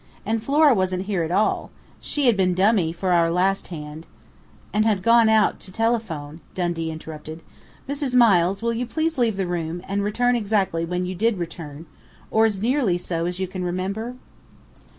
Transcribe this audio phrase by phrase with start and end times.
[0.25, 1.69] "And Flora wasn't here at all
[1.99, 4.07] she had been dummy for our last hand"
[4.73, 7.43] "And had gone out to telephone," Dundee interrupted.
[7.87, 8.15] "Mrs.
[8.15, 11.85] Miles, will you please leave the room, and return exactly when you did return
[12.31, 14.15] or as nearly so as you can remember?"